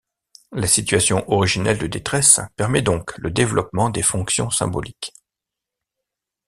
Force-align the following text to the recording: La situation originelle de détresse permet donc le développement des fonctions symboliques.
La 0.51 0.65
situation 0.65 1.23
originelle 1.31 1.77
de 1.77 1.85
détresse 1.85 2.39
permet 2.55 2.81
donc 2.81 3.15
le 3.19 3.29
développement 3.29 3.91
des 3.91 4.01
fonctions 4.01 4.49
symboliques. 4.49 5.13